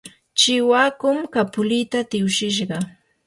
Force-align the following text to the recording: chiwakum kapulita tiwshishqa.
chiwakum 0.39 1.17
kapulita 1.33 1.99
tiwshishqa. 2.09 2.77